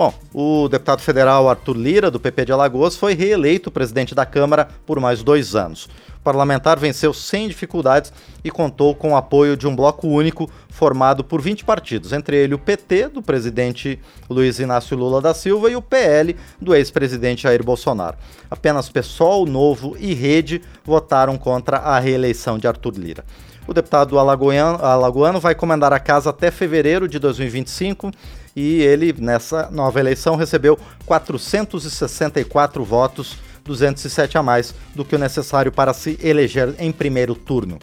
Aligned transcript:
Bom, 0.00 0.14
o 0.32 0.66
deputado 0.66 1.02
federal 1.02 1.46
Arthur 1.46 1.76
Lira, 1.76 2.10
do 2.10 2.18
PP 2.18 2.46
de 2.46 2.52
Alagoas, 2.52 2.96
foi 2.96 3.12
reeleito 3.12 3.70
presidente 3.70 4.14
da 4.14 4.24
Câmara 4.24 4.66
por 4.86 4.98
mais 4.98 5.22
dois 5.22 5.54
anos. 5.54 5.90
O 6.16 6.22
parlamentar 6.24 6.78
venceu 6.78 7.12
sem 7.12 7.46
dificuldades 7.46 8.10
e 8.42 8.50
contou 8.50 8.94
com 8.94 9.12
o 9.12 9.16
apoio 9.16 9.58
de 9.58 9.68
um 9.68 9.76
bloco 9.76 10.08
único 10.08 10.50
formado 10.70 11.22
por 11.22 11.42
20 11.42 11.66
partidos, 11.66 12.14
entre 12.14 12.34
ele 12.34 12.54
o 12.54 12.58
PT, 12.58 13.08
do 13.08 13.20
presidente 13.20 14.00
Luiz 14.30 14.58
Inácio 14.58 14.96
Lula 14.96 15.20
da 15.20 15.34
Silva, 15.34 15.70
e 15.70 15.76
o 15.76 15.82
PL, 15.82 16.34
do 16.58 16.74
ex-presidente 16.74 17.42
Jair 17.42 17.62
Bolsonaro. 17.62 18.16
Apenas 18.50 18.88
PSOL, 18.88 19.44
Novo 19.44 19.98
e 20.00 20.14
Rede 20.14 20.62
votaram 20.82 21.36
contra 21.36 21.76
a 21.76 21.98
reeleição 21.98 22.58
de 22.58 22.66
Arthur 22.66 22.94
Lira. 22.96 23.22
O 23.68 23.74
deputado 23.74 24.18
alagoano, 24.18 24.82
alagoano 24.82 25.38
vai 25.38 25.54
comandar 25.54 25.92
a 25.92 26.00
casa 26.00 26.30
até 26.30 26.50
fevereiro 26.50 27.06
de 27.06 27.18
2025 27.18 28.10
e 28.54 28.82
ele, 28.82 29.14
nessa 29.18 29.70
nova 29.70 30.00
eleição, 30.00 30.36
recebeu 30.36 30.78
464 31.06 32.84
votos, 32.84 33.36
207 33.64 34.38
a 34.38 34.42
mais 34.42 34.74
do 34.94 35.04
que 35.04 35.14
o 35.14 35.18
necessário 35.18 35.70
para 35.70 35.92
se 35.92 36.18
eleger 36.22 36.74
em 36.78 36.90
primeiro 36.90 37.34
turno. 37.34 37.78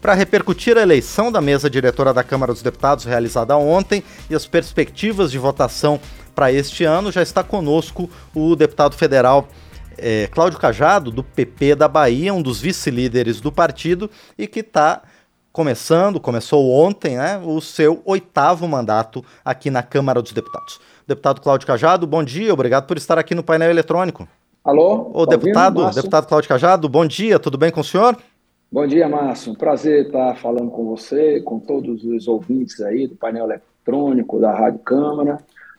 Para 0.00 0.14
repercutir 0.14 0.76
a 0.76 0.82
eleição 0.82 1.32
da 1.32 1.40
mesa 1.40 1.70
diretora 1.70 2.12
da 2.12 2.22
Câmara 2.22 2.52
dos 2.52 2.62
Deputados 2.62 3.04
realizada 3.04 3.56
ontem 3.56 4.04
e 4.28 4.34
as 4.34 4.46
perspectivas 4.46 5.30
de 5.30 5.38
votação 5.38 5.98
para 6.34 6.52
este 6.52 6.84
ano, 6.84 7.10
já 7.10 7.22
está 7.22 7.42
conosco 7.42 8.10
o 8.34 8.54
deputado 8.54 8.96
federal 8.96 9.48
é, 9.96 10.28
Cláudio 10.30 10.58
Cajado, 10.58 11.10
do 11.10 11.22
PP 11.22 11.76
da 11.76 11.88
Bahia, 11.88 12.34
um 12.34 12.42
dos 12.42 12.60
vice-líderes 12.60 13.40
do 13.40 13.50
partido 13.50 14.10
e 14.36 14.46
que 14.46 14.60
está 14.60 15.02
começando, 15.54 16.18
começou 16.18 16.68
ontem, 16.68 17.16
né, 17.16 17.40
o 17.44 17.60
seu 17.60 18.02
oitavo 18.04 18.66
mandato 18.66 19.24
aqui 19.44 19.70
na 19.70 19.84
Câmara 19.84 20.20
dos 20.20 20.32
Deputados. 20.32 20.80
Deputado 21.06 21.40
Cláudio 21.40 21.64
Cajado, 21.64 22.08
bom 22.08 22.24
dia, 22.24 22.52
obrigado 22.52 22.88
por 22.88 22.96
estar 22.96 23.20
aqui 23.20 23.36
no 23.36 23.42
painel 23.44 23.70
eletrônico. 23.70 24.26
Alô? 24.64 25.12
Ô, 25.14 25.24
tá 25.24 25.36
deputado, 25.36 25.78
ouvindo, 25.78 25.94
deputado 25.94 26.26
Cláudio 26.26 26.48
Cajado, 26.48 26.88
bom 26.88 27.06
dia, 27.06 27.38
tudo 27.38 27.56
bem 27.56 27.70
com 27.70 27.82
o 27.82 27.84
senhor? 27.84 28.16
Bom 28.72 28.84
dia, 28.84 29.08
Márcio. 29.08 29.52
Um 29.52 29.54
prazer 29.54 30.06
estar 30.06 30.34
falando 30.38 30.72
com 30.72 30.86
você, 30.86 31.40
com 31.42 31.60
todos 31.60 32.02
os 32.02 32.26
ouvintes 32.26 32.80
aí 32.80 33.06
do 33.06 33.14
painel 33.14 33.44
eletrônico 33.44 34.40
da 34.40 34.52
Rádio 34.52 34.80
Câmara. 34.80 35.38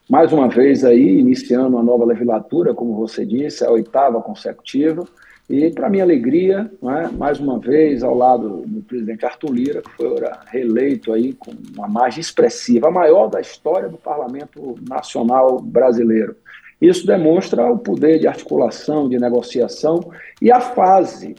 Mais 0.10 0.32
uma 0.32 0.48
vez 0.48 0.86
aí, 0.86 1.20
iniciando 1.20 1.76
uma 1.76 1.84
nova 1.84 2.06
legislatura, 2.06 2.74
como 2.74 2.96
você 2.96 3.26
disse, 3.26 3.66
a 3.66 3.72
oitava 3.72 4.22
consecutiva. 4.22 5.06
E, 5.48 5.70
para 5.70 5.90
minha 5.90 6.04
alegria, 6.04 6.72
é, 6.84 7.08
mais 7.10 7.40
uma 7.40 7.60
vez, 7.60 8.04
ao 8.04 8.16
lado 8.16 8.64
do 8.66 8.82
presidente 8.82 9.26
Arthur 9.26 9.54
Lira, 9.54 9.82
que 9.82 9.92
foi 9.92 10.16
reeleito 10.48 11.14
aí 11.14 11.34
com 11.34 11.52
uma 11.76 11.88
margem 11.88 12.20
expressiva, 12.20 12.88
a 12.88 12.92
maior 12.92 13.28
da 13.28 13.40
história 13.40 13.88
do 13.88 13.98
Parlamento 13.98 14.76
Nacional 14.90 15.60
Brasileiro. 15.60 16.36
Isso 16.82 17.06
demonstra 17.06 17.72
o 17.72 17.78
poder 17.78 18.20
de 18.20 18.28
articulação, 18.28 19.08
de 19.08 19.18
negociação 19.18 20.12
e 20.42 20.52
a 20.52 20.60
fase 20.60 21.36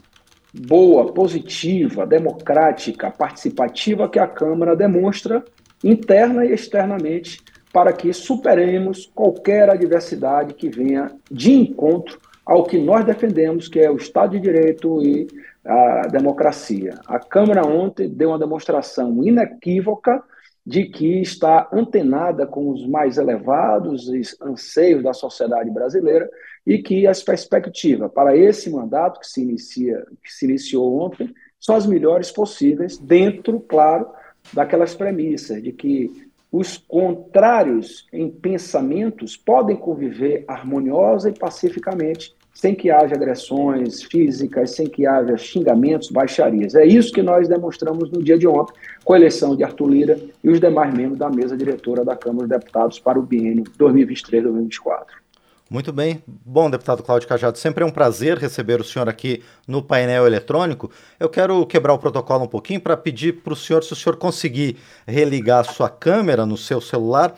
boa, 0.53 1.13
positiva, 1.13 2.07
democrática, 2.07 3.11
participativa 3.11 4.09
que 4.09 4.19
a 4.19 4.27
Câmara 4.27 4.75
demonstra 4.75 5.45
interna 5.85 6.45
e 6.45 6.53
externamente 6.53 7.41
para 7.73 7.93
que 7.93 8.13
superemos 8.13 9.11
qualquer 9.15 9.69
adversidade 9.69 10.55
que 10.55 10.69
venha 10.69 11.11
de 11.31 11.53
encontro 11.53 12.19
ao 12.47 12.63
que 12.63 12.79
nós 12.79 13.05
defendemos, 13.05 13.67
que 13.67 13.81
é 13.81 13.91
o 13.91 13.97
Estado 13.97 14.31
de 14.31 14.41
Direito 14.41 15.03
e 15.03 15.27
a 15.65 16.03
democracia. 16.07 16.95
A 17.05 17.19
Câmara 17.19 17.67
ontem 17.67 18.09
deu 18.09 18.29
uma 18.29 18.39
demonstração 18.39 19.25
inequívoca 19.25 20.23
de 20.65 20.85
que 20.85 21.21
está 21.21 21.69
antenada 21.73 22.47
com 22.47 22.71
os 22.71 22.87
mais 22.87 23.19
elevados 23.19 24.09
anseios 24.41 25.03
da 25.03 25.13
sociedade 25.13 25.71
brasileira 25.71 26.31
e 26.65 26.79
que 26.79 27.07
as 27.07 27.23
perspectivas 27.23 28.11
para 28.13 28.37
esse 28.37 28.71
mandato 28.71 29.21
que 29.21 29.27
se 29.27 29.43
inicia, 29.43 30.05
que 30.23 30.33
se 30.33 30.45
iniciou 30.45 31.01
ontem, 31.01 31.33
são 31.59 31.75
as 31.75 31.87
melhores 31.87 32.31
possíveis, 32.31 32.97
dentro, 32.99 33.59
claro, 33.61 34.09
daquelas 34.53 34.95
premissas 34.95 35.63
de 35.63 35.73
que 35.73 36.29
os 36.51 36.79
contrários 36.79 38.07
em 38.13 38.31
pensamentos 38.31 39.37
podem 39.37 39.77
conviver 39.77 40.45
harmoniosa 40.47 41.29
e 41.29 41.39
pacificamente 41.39 42.36
sem 42.57 42.75
que 42.75 42.91
haja 42.91 43.15
agressões 43.15 44.03
físicas, 44.03 44.71
sem 44.71 44.87
que 44.87 45.07
haja 45.07 45.37
xingamentos, 45.37 46.11
baixarias. 46.11 46.75
É 46.75 46.87
isso 46.87 47.13
que 47.13 47.23
nós 47.23 47.47
demonstramos 47.47 48.11
no 48.11 48.23
dia 48.23 48.39
de 48.39 48.49
ontem, 48.49 48.73
com 49.05 49.13
a 49.13 49.19
eleição 49.19 49.55
de 49.55 49.63
Arthur 49.63 49.91
Lira 49.91 50.19
e 50.43 50.49
os 50.49 50.59
demais 50.59 50.93
membros 50.95 51.19
da 51.19 51.29
mesa 51.29 51.55
diretora 51.55 52.03
da 52.03 52.17
Câmara 52.17 52.49
dos 52.49 52.59
Deputados 52.59 52.99
para 52.99 53.19
o 53.19 53.23
biênio 53.23 53.65
2023-2024. 53.79 55.05
Muito 55.69 55.93
bem. 55.93 56.23
Bom, 56.27 56.71
deputado 56.71 57.03
Cláudio 57.03 57.29
Cajado, 57.29 57.59
sempre 57.59 57.85
é 57.85 57.87
um 57.87 57.91
prazer 57.91 58.39
receber 58.39 58.81
o 58.81 58.85
senhor 58.85 59.07
aqui 59.07 59.43
no 59.69 59.83
painel 59.83 60.27
eletrônico. 60.27 60.91
Eu 61.21 61.29
quero 61.29 61.67
quebrar 61.67 61.93
o 61.93 61.99
protocolo 61.99 62.45
um 62.45 62.49
pouquinho 62.49 62.81
para 62.81 62.97
pedir 62.97 63.35
para 63.43 63.53
o 63.53 63.57
senhor, 63.57 63.85
se 63.85 63.93
o 63.93 63.97
senhor 63.97 64.17
conseguir 64.17 64.79
religar 65.07 65.61
a 65.61 65.65
sua 65.65 65.91
câmera 65.91 66.47
no 66.47 66.57
seu 66.57 66.81
celular, 66.81 67.35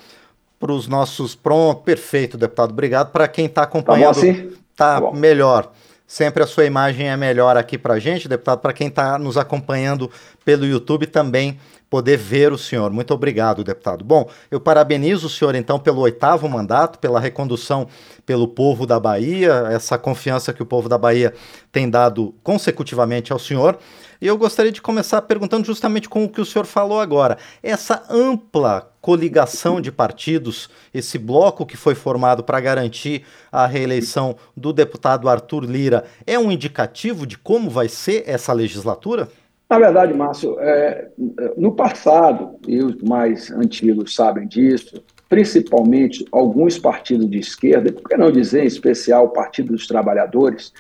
para 0.59 0.73
os 0.73 0.87
nossos. 0.89 1.35
Pronto, 1.35 1.83
perfeito, 1.83 2.37
deputado. 2.37 2.71
Obrigado. 2.71 3.11
Para 3.11 3.27
quem 3.29 3.47
está 3.47 3.63
acompanhando. 3.63 4.15
Tá 4.15 4.21
bom, 4.21 4.31
assim? 4.31 4.58
Tá, 4.79 5.01
tá 5.01 5.13
melhor. 5.13 5.71
Sempre 6.07 6.43
a 6.43 6.47
sua 6.47 6.65
imagem 6.65 7.11
é 7.11 7.17
melhor 7.19 7.59
aqui 7.59 7.77
para 7.77 7.99
gente, 7.99 8.27
deputado. 8.27 8.61
Para 8.61 8.73
quem 8.73 8.89
está 8.89 9.19
nos 9.19 9.37
acompanhando 9.37 10.11
pelo 10.43 10.65
YouTube 10.65 11.07
também 11.07 11.59
poder 11.91 12.17
ver 12.17 12.51
o 12.51 12.57
senhor. 12.57 12.91
Muito 12.91 13.13
obrigado, 13.13 13.63
deputado. 13.63 14.03
Bom, 14.03 14.27
eu 14.51 14.59
parabenizo 14.59 15.27
o 15.27 15.31
senhor 15.31 15.55
então 15.55 15.79
pelo 15.79 16.01
oitavo 16.01 16.49
mandato, 16.49 16.99
pela 16.99 17.21
recondução 17.21 17.89
pelo 18.25 18.49
povo 18.49 18.87
da 18.87 18.99
Bahia, 18.99 19.69
essa 19.71 19.99
confiança 19.99 20.53
que 20.53 20.63
o 20.63 20.67
povo 20.67 20.89
da 20.89 20.97
Bahia 20.97 21.35
tem 21.71 21.91
dado 21.91 22.35
consecutivamente 22.43 23.31
ao 23.31 23.39
senhor. 23.39 23.79
E 24.21 24.27
eu 24.27 24.37
gostaria 24.37 24.73
de 24.73 24.83
começar 24.83 25.23
perguntando 25.23 25.65
justamente 25.65 26.09
com 26.09 26.25
o 26.25 26.29
que 26.29 26.41
o 26.41 26.45
senhor 26.45 26.65
falou 26.65 27.01
agora. 27.01 27.39
Essa 27.63 28.03
ampla 28.11 28.91
coligação 29.01 29.81
de 29.81 29.93
partidos, 29.93 30.69
esse 30.93 31.19
bloco 31.19 31.65
que 31.65 31.77
foi 31.77 31.95
formado 31.95 32.43
para 32.43 32.61
garantir 32.61 33.25
a 33.51 33.67
reeleição 33.67 34.37
do 34.57 34.73
deputado 34.73 35.29
Arthur 35.29 35.65
Lira, 35.65 36.05
é 36.27 36.37
um 36.39 36.51
indicativo 36.51 37.27
de 37.27 37.39
como 37.39 37.71
vai 37.71 37.89
ser 37.89 38.25
essa 38.27 38.53
legislatura? 38.53 39.29
Na 39.71 39.79
verdade, 39.79 40.13
Márcio, 40.15 40.59
é, 40.59 41.09
no 41.57 41.73
passado, 41.73 42.57
e 42.67 42.83
os 42.83 43.01
mais 43.03 43.51
antigos 43.51 44.15
sabem 44.15 44.49
disso, 44.49 45.03
principalmente 45.29 46.25
alguns 46.33 46.79
partidos 46.79 47.31
de 47.31 47.39
esquerda, 47.39 47.93
por 47.93 48.09
que 48.09 48.17
não 48.17 48.33
dizer 48.33 48.65
em 48.65 48.67
especial 48.67 49.27
o 49.27 49.31
Partido 49.31 49.75
dos 49.75 49.87
Trabalhadores, 49.87 50.73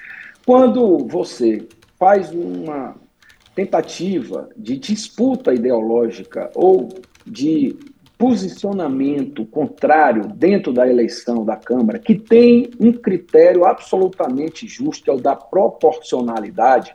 quando 0.45 1.07
você 1.07 1.69
faz 1.99 2.31
uma 2.33 2.97
tentativa 3.59 4.49
de 4.57 4.79
disputa 4.79 5.53
ideológica 5.53 6.49
ou 6.55 6.89
de 7.27 7.77
posicionamento 8.17 9.45
contrário 9.47 10.29
dentro 10.29 10.73
da 10.73 10.89
eleição 10.89 11.45
da 11.45 11.57
Câmara, 11.57 11.99
que 11.99 12.15
tem 12.15 12.71
um 12.79 12.93
critério 12.93 13.65
absolutamente 13.65 14.69
justo, 14.69 15.11
é 15.11 15.15
o 15.15 15.21
da 15.21 15.35
proporcionalidade, 15.35 16.95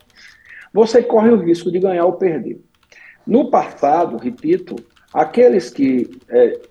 você 0.74 1.03
corre 1.03 1.31
o 1.31 1.44
risco 1.44 1.69
de 1.69 1.79
ganhar 1.79 2.06
ou 2.06 2.13
perder. 2.13 2.62
No 3.28 3.50
passado, 3.50 4.16
repito, 4.16 4.78
aqueles 5.13 5.69
que 5.69 6.09
é, 6.30 6.62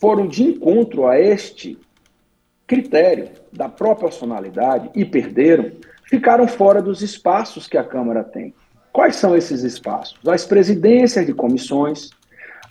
foram 0.00 0.26
de 0.26 0.44
encontro 0.44 1.06
a 1.06 1.20
este 1.20 1.78
critério 2.66 3.28
da 3.52 3.68
proporcionalidade 3.68 4.90
e 4.94 5.04
perderam, 5.04 5.72
ficaram 6.04 6.48
fora 6.48 6.80
dos 6.80 7.02
espaços 7.02 7.68
que 7.68 7.76
a 7.76 7.84
Câmara 7.84 8.24
tem. 8.24 8.54
Quais 8.96 9.16
são 9.16 9.36
esses 9.36 9.62
espaços? 9.62 10.18
As 10.26 10.46
presidências 10.46 11.26
de 11.26 11.34
comissões, 11.34 12.08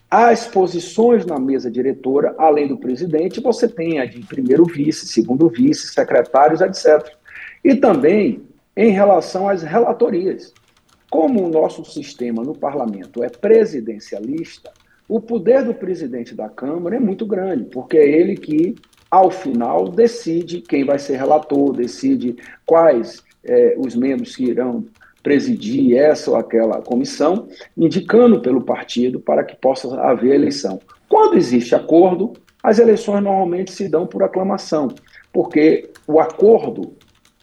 as 0.10 0.48
posições 0.48 1.24
na 1.24 1.38
mesa 1.38 1.70
diretora, 1.70 2.34
além 2.40 2.68
do 2.68 2.80
presidente, 2.80 3.40
você 3.40 3.68
tem 3.68 4.00
a 4.00 4.06
de 4.06 4.22
primeiro 4.22 4.66
vice, 4.66 5.06
segundo 5.06 5.48
vice, 5.48 5.94
secretários, 5.94 6.62
etc. 6.62 7.16
E 7.64 7.76
também 7.76 8.42
em 8.76 8.90
relação 8.90 9.48
às 9.48 9.62
relatorias. 9.62 10.52
Como 11.12 11.46
o 11.46 11.48
nosso 11.48 11.86
sistema 11.86 12.42
no 12.42 12.58
parlamento 12.58 13.24
é 13.24 13.30
presidencialista, 13.30 14.72
o 15.08 15.22
poder 15.22 15.64
do 15.64 15.76
presidente 15.76 16.34
da 16.34 16.50
Câmara 16.50 16.96
é 16.96 17.00
muito 17.00 17.28
grande, 17.28 17.66
porque 17.66 17.98
é 17.98 18.10
ele 18.10 18.36
que, 18.36 18.74
ao 19.12 19.30
final, 19.30 19.90
decide 19.90 20.62
quem 20.62 20.84
vai 20.84 20.98
ser 20.98 21.18
relator, 21.18 21.72
decide 21.72 22.36
quais 22.66 23.24
é, 23.44 23.76
os 23.78 23.96
membros 23.96 24.36
que 24.36 24.46
irão 24.46 24.86
presidir 25.26 25.98
essa 25.98 26.30
ou 26.30 26.38
aquela 26.38 26.84
comissão, 26.84 27.48
indicando 27.76 28.40
pelo 28.40 28.62
partido 28.62 29.20
para 29.20 29.44
que 29.44 29.56
possa 29.56 30.00
haver 30.00 30.36
eleição. 30.36 30.80
Quando 31.10 31.36
existe 31.36 31.74
acordo, 31.74 32.34
as 32.62 32.78
eleições 32.78 33.24
normalmente 33.24 33.72
se 33.72 33.90
dão 33.90 34.06
por 34.06 34.22
aclamação, 34.22 34.88
porque 35.34 35.90
o 36.08 36.20
acordo 36.20 36.94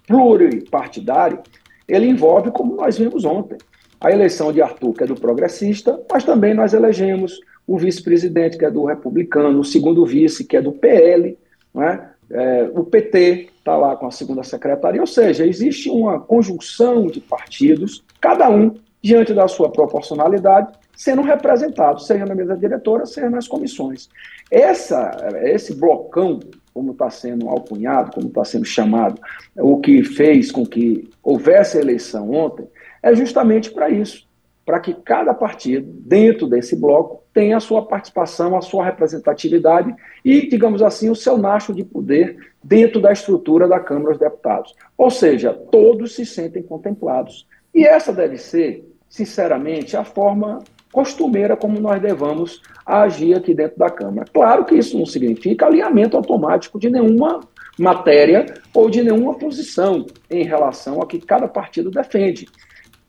pluripartidário 0.06 1.40
ele 1.88 2.06
envolve, 2.06 2.52
como 2.52 2.76
nós 2.76 2.96
vimos 2.96 3.24
ontem, 3.24 3.58
a 4.00 4.12
eleição 4.12 4.52
de 4.52 4.62
Arthur, 4.62 4.92
que 4.92 5.02
é 5.02 5.06
do 5.06 5.16
progressista, 5.16 6.00
mas 6.08 6.22
também 6.22 6.54
nós 6.54 6.72
elegemos 6.74 7.40
o 7.66 7.76
vice-presidente, 7.76 8.56
que 8.56 8.64
é 8.64 8.70
do 8.70 8.84
republicano, 8.84 9.58
o 9.58 9.64
segundo 9.64 10.06
vice, 10.06 10.44
que 10.44 10.56
é 10.56 10.62
do 10.62 10.70
PL, 10.70 11.36
é? 11.78 12.11
É, 12.32 12.70
o 12.74 12.84
PT 12.84 13.50
está 13.58 13.76
lá 13.76 13.94
com 13.94 14.06
a 14.06 14.10
segunda 14.10 14.42
secretaria, 14.42 15.00
ou 15.00 15.06
seja, 15.06 15.46
existe 15.46 15.90
uma 15.90 16.18
conjunção 16.18 17.06
de 17.06 17.20
partidos, 17.20 18.02
cada 18.20 18.48
um 18.48 18.74
diante 19.02 19.34
da 19.34 19.46
sua 19.48 19.70
proporcionalidade, 19.70 20.72
sendo 20.96 21.22
representado, 21.22 22.00
seja 22.00 22.24
na 22.24 22.34
mesa 22.34 22.56
diretora, 22.56 23.04
seja 23.04 23.28
nas 23.28 23.46
comissões. 23.46 24.08
Essa, 24.50 25.16
esse 25.42 25.74
blocão, 25.74 26.40
como 26.72 26.92
está 26.92 27.10
sendo 27.10 27.48
alcunhado, 27.48 28.12
como 28.12 28.28
está 28.28 28.44
sendo 28.44 28.64
chamado, 28.64 29.20
o 29.56 29.78
que 29.80 30.02
fez 30.02 30.50
com 30.50 30.64
que 30.64 31.10
houvesse 31.22 31.78
eleição 31.78 32.30
ontem, 32.30 32.66
é 33.02 33.14
justamente 33.14 33.70
para 33.70 33.90
isso 33.90 34.26
para 34.64 34.80
que 34.80 34.94
cada 34.94 35.34
partido, 35.34 35.90
dentro 36.06 36.46
desse 36.46 36.76
bloco, 36.76 37.22
tenha 37.32 37.56
a 37.56 37.60
sua 37.60 37.84
participação, 37.84 38.56
a 38.56 38.60
sua 38.60 38.84
representatividade 38.84 39.94
e, 40.24 40.48
digamos 40.48 40.82
assim, 40.82 41.10
o 41.10 41.16
seu 41.16 41.36
nacho 41.36 41.72
de 41.72 41.82
poder 41.82 42.36
dentro 42.62 43.00
da 43.00 43.12
estrutura 43.12 43.66
da 43.66 43.80
Câmara 43.80 44.10
dos 44.10 44.18
Deputados. 44.18 44.74
Ou 44.96 45.10
seja, 45.10 45.52
todos 45.52 46.14
se 46.14 46.24
sentem 46.24 46.62
contemplados. 46.62 47.46
E 47.74 47.84
essa 47.84 48.12
deve 48.12 48.36
ser, 48.36 48.88
sinceramente, 49.08 49.96
a 49.96 50.04
forma 50.04 50.60
costumeira 50.92 51.56
como 51.56 51.80
nós 51.80 52.00
devamos 52.00 52.60
agir 52.84 53.34
aqui 53.34 53.54
dentro 53.54 53.78
da 53.78 53.90
Câmara. 53.90 54.26
Claro 54.32 54.64
que 54.64 54.76
isso 54.76 54.98
não 54.98 55.06
significa 55.06 55.66
alinhamento 55.66 56.16
automático 56.16 56.78
de 56.78 56.90
nenhuma 56.90 57.40
matéria 57.78 58.46
ou 58.74 58.90
de 58.90 59.02
nenhuma 59.02 59.34
posição 59.34 60.06
em 60.30 60.44
relação 60.44 61.00
a 61.00 61.06
que 61.06 61.18
cada 61.18 61.48
partido 61.48 61.90
defende. 61.90 62.46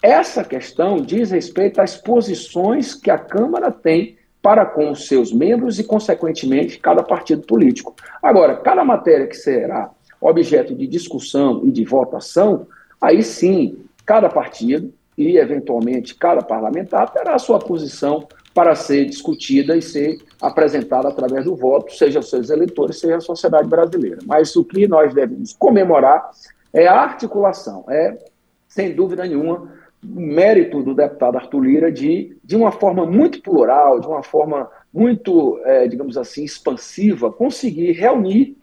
Essa 0.04 0.44
questão 0.44 0.98
diz 0.98 1.32
respeito 1.32 1.80
às 1.80 1.96
posições 1.96 2.94
que 2.94 3.10
a 3.10 3.18
Câmara 3.18 3.72
tem 3.72 4.18
para 4.42 4.66
com 4.66 4.92
os 4.92 5.08
seus 5.08 5.32
membros 5.32 5.80
e, 5.80 5.84
consequentemente, 5.86 6.78
cada 6.78 7.02
partido 7.02 7.44
político. 7.44 7.96
Agora, 8.22 8.58
cada 8.58 8.84
matéria 8.84 9.26
que 9.26 9.38
será 9.38 9.90
objeto 10.20 10.76
de 10.76 10.86
discussão 10.88 11.62
e 11.64 11.72
de 11.72 11.86
votação, 11.86 12.68
aí 13.00 13.24
sim, 13.24 13.78
cada 14.06 14.28
partido 14.28 14.94
e, 15.18 15.38
eventualmente, 15.38 16.16
cada 16.16 16.42
parlamentar 16.42 17.10
terá 17.14 17.36
a 17.36 17.40
sua 17.40 17.60
posição 17.60 18.28
para 18.54 18.76
ser 18.76 19.06
discutida 19.06 19.78
e 19.78 19.82
ser 19.82 20.18
apresentada 20.42 21.08
através 21.08 21.46
do 21.46 21.56
voto, 21.56 21.94
seja 21.94 22.20
os 22.20 22.30
seus 22.30 22.50
eleitores, 22.50 23.00
seja 23.00 23.16
a 23.16 23.22
sociedade 23.22 23.70
brasileira. 23.70 24.20
Mas 24.26 24.54
o 24.58 24.66
que 24.66 24.86
nós 24.86 25.14
devemos 25.14 25.54
comemorar 25.54 26.30
é 26.74 26.88
a 26.88 27.00
articulação, 27.00 27.86
é, 27.88 28.18
sem 28.68 28.94
dúvida 28.94 29.24
nenhuma, 29.24 29.82
mérito 30.04 30.84
do 30.84 30.94
deputado 30.94 31.38
Arthur 31.38 31.62
Lira 31.62 31.92
de, 31.92 32.36
de 32.44 32.56
uma 32.56 32.72
forma 32.72 33.06
muito 33.06 33.42
plural, 33.42 34.00
de 34.00 34.08
uma 34.08 34.22
forma 34.22 34.70
muito, 34.94 35.60
é, 35.64 35.88
digamos 35.88 36.18
assim, 36.18 36.44
expansiva, 36.44 37.32
conseguir 37.32 37.94
reunir 37.94 38.58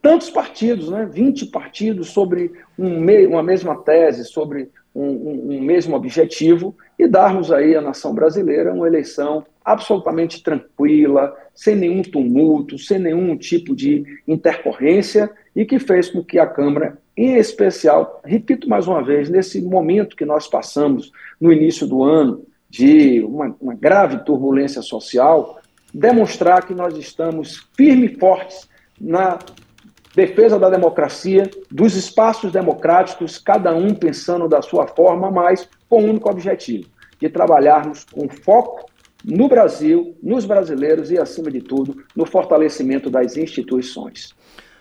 tantos 0.00 0.30
partidos, 0.30 0.90
né, 0.90 1.08
20 1.10 1.46
partidos 1.46 2.10
sobre 2.10 2.52
um 2.78 3.00
me 3.00 3.26
uma 3.26 3.42
mesma 3.42 3.74
tese, 3.76 4.24
sobre 4.24 4.70
um, 4.94 5.02
um, 5.02 5.56
um, 5.56 5.60
mesmo 5.62 5.96
objetivo 5.96 6.76
e 6.98 7.08
darmos 7.08 7.50
aí 7.50 7.74
à 7.74 7.80
nação 7.80 8.14
brasileira 8.14 8.72
uma 8.72 8.86
eleição 8.86 9.44
absolutamente 9.64 10.42
tranquila, 10.42 11.34
sem 11.54 11.74
nenhum 11.74 12.02
tumulto, 12.02 12.78
sem 12.78 12.98
nenhum 12.98 13.34
tipo 13.36 13.74
de 13.74 14.04
intercorrência 14.28 15.30
e 15.56 15.64
que 15.64 15.78
fez 15.78 16.10
com 16.10 16.22
que 16.22 16.38
a 16.38 16.46
Câmara 16.46 16.98
em 17.16 17.36
especial, 17.36 18.20
repito 18.24 18.68
mais 18.68 18.88
uma 18.88 19.02
vez, 19.02 19.28
nesse 19.28 19.60
momento 19.62 20.16
que 20.16 20.24
nós 20.24 20.48
passamos 20.48 21.12
no 21.40 21.52
início 21.52 21.86
do 21.86 22.02
ano, 22.02 22.44
de 22.68 23.20
uma, 23.20 23.54
uma 23.60 23.74
grave 23.74 24.24
turbulência 24.24 24.82
social, 24.82 25.60
demonstrar 25.92 26.66
que 26.66 26.74
nós 26.74 26.96
estamos 26.96 27.68
firmes 27.76 28.12
e 28.12 28.18
fortes 28.18 28.68
na 29.00 29.38
defesa 30.14 30.58
da 30.58 30.68
democracia, 30.68 31.48
dos 31.70 31.94
espaços 31.94 32.50
democráticos, 32.50 33.38
cada 33.38 33.74
um 33.74 33.94
pensando 33.94 34.48
da 34.48 34.60
sua 34.60 34.86
forma, 34.88 35.30
mas 35.30 35.68
com 35.88 36.00
o 36.00 36.06
um 36.06 36.10
único 36.10 36.28
objetivo, 36.28 36.88
de 37.20 37.28
trabalharmos 37.28 38.04
com 38.04 38.28
foco 38.28 38.86
no 39.24 39.48
Brasil, 39.48 40.16
nos 40.22 40.44
brasileiros 40.44 41.10
e, 41.10 41.18
acima 41.18 41.50
de 41.50 41.60
tudo, 41.60 42.04
no 42.14 42.26
fortalecimento 42.26 43.08
das 43.08 43.36
instituições. 43.36 44.34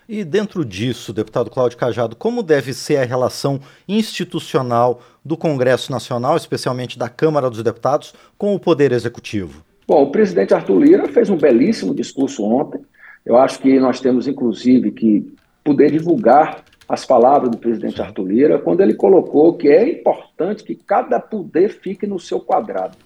E 0.08 0.24
dentro 0.24 0.66
disso, 0.66 1.14
deputado 1.14 1.50
Cláudio 1.50 1.78
Cajado, 1.78 2.16
como 2.16 2.44
deve 2.44 2.74
ser 2.74 2.98
a 2.98 3.06
relação 3.06 3.60
institucional 3.88 5.02
do 5.24 5.38
Congresso 5.38 5.92
Nacional, 5.92 6.36
especialmente 6.36 7.00
da 7.00 7.08
Câmara 7.08 7.50
dos 7.50 7.64
Deputados, 7.64 8.14
com 8.38 8.54
o 8.54 8.60
Poder 8.60 8.92
Executivo? 8.92 9.64
Bom, 9.88 10.04
o 10.04 10.12
presidente 10.12 10.54
Arthur 10.54 10.80
Lira 10.80 11.08
fez 11.08 11.30
um 11.30 11.38
belíssimo 11.38 11.96
discurso 11.96 12.44
ontem. 12.44 12.82
Eu 13.26 13.38
acho 13.38 13.60
que 13.60 13.80
nós 13.80 14.02
temos, 14.02 14.28
inclusive, 14.28 14.92
que 14.92 15.26
poder 15.64 15.92
divulgar 15.92 16.64
as 16.88 17.06
palavras 17.06 17.50
do 17.50 17.58
presidente 17.58 18.02
Arthur 18.02 18.28
Lira 18.28 18.60
quando 18.60 18.82
ele 18.82 18.94
colocou 18.94 19.54
que 19.54 19.70
é 19.70 19.90
importante 19.90 20.64
que 20.64 20.76
cada 20.76 21.20
poder 21.20 21.70
fique 21.70 22.06
no 22.06 22.20
seu 22.20 22.42
quadrado. 22.42 22.98